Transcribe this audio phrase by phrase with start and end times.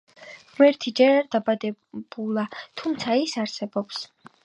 [0.55, 2.49] ღმერთი ჯერ არ დაბადებულა,
[2.83, 4.07] თუმცა ის არსებობს.